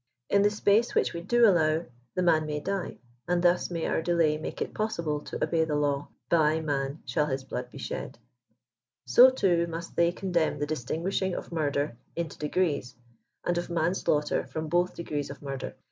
[0.31, 4.01] In the space which we do allow, the man may die, and thus may our
[4.01, 8.15] delay make it impossible to obey the law," by man shall his blood be shed/'
[9.07, 12.95] 80, too, must they condemn the distinguishing of murder into de grees,
[13.45, 15.75] and of manslaughter from both degrees of murder.